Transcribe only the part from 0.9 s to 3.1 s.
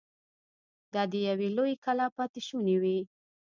دا د يوې لويې کلا پاتې شونې وې.